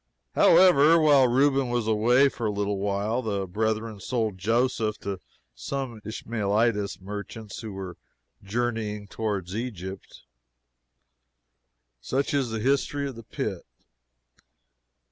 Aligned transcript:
However, 0.33 0.97
while 0.99 1.27
Reuben 1.27 1.69
was 1.69 1.85
away 1.85 2.27
for 2.27 2.47
a 2.47 2.51
little 2.51 2.79
while, 2.79 3.21
the 3.21 3.45
brethren 3.45 3.99
sold 3.99 4.39
Joseph 4.39 4.97
to 5.01 5.19
some 5.53 6.01
Ishmaelitish 6.03 6.99
merchants 7.01 7.59
who 7.59 7.73
were 7.73 7.97
journeying 8.41 9.09
towards 9.09 9.55
Egypt. 9.55 10.23
Such 11.99 12.33
is 12.33 12.49
the 12.49 12.59
history 12.59 13.07
of 13.07 13.15
the 13.15 13.21
pit. 13.21 13.61